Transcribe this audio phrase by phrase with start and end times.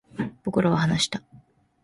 [0.43, 1.21] 僕らは話した